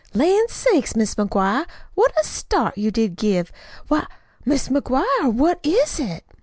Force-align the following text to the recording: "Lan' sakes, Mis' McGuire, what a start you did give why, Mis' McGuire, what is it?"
"Lan' 0.15 0.47
sakes, 0.47 0.95
Mis' 0.95 1.13
McGuire, 1.13 1.67
what 1.93 2.11
a 2.19 2.23
start 2.23 2.75
you 2.75 2.89
did 2.89 3.15
give 3.15 3.51
why, 3.87 4.07
Mis' 4.45 4.69
McGuire, 4.69 5.31
what 5.31 5.59
is 5.63 5.99
it?" 5.99 6.25